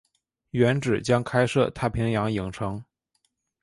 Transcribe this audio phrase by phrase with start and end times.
[0.49, 2.83] 原址将开设太平洋影城。